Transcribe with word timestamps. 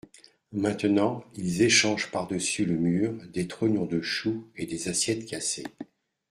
Maintenant 0.53 1.23
ils 1.35 1.61
échangent 1.61 2.09
par-dessus 2.09 2.65
le 2.65 2.75
mur 2.75 3.13
des 3.31 3.47
trognons 3.47 3.85
de 3.85 4.01
chou 4.01 4.47
et 4.55 4.65
des 4.65 4.89
assiettes 4.89 5.27
cassées. 5.27 5.67